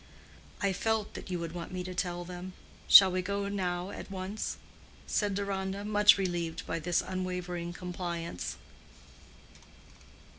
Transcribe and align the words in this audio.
"I 0.63 0.73
felt 0.73 1.13
that 1.13 1.29
you 1.29 1.37
would 1.37 1.51
want 1.51 1.71
me 1.71 1.83
to 1.83 1.93
tell 1.93 2.25
them. 2.25 2.53
Shall 2.87 3.11
we 3.11 3.21
go 3.21 3.47
now 3.49 3.91
at 3.91 4.09
once?" 4.09 4.57
said 5.05 5.35
Deronda, 5.35 5.85
much 5.85 6.17
relieved 6.17 6.65
by 6.65 6.79
this 6.79 7.03
unwavering 7.03 7.71
compliance. 7.71 8.55